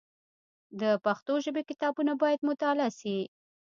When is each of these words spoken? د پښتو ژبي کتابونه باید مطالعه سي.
د 0.81 0.83
پښتو 1.05 1.33
ژبي 1.45 1.63
کتابونه 1.69 2.11
باید 2.21 2.47
مطالعه 2.49 2.91
سي. 2.99 3.17